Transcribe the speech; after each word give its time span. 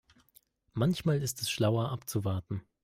Manchmal 0.73 1.21
ist 1.21 1.43
es 1.43 1.51
schlauer 1.51 1.91
abzuwarten. 1.91 2.63